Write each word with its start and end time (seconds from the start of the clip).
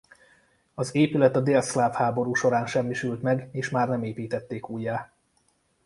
Az 0.73 0.95
épület 0.95 1.35
a 1.35 1.39
délszláv 1.41 1.93
háború 1.93 2.33
során 2.33 2.65
semmisült 2.65 3.21
meg 3.21 3.49
és 3.51 3.69
már 3.69 3.87
nem 3.87 4.03
építették 4.03 4.69
újjá. 4.69 5.11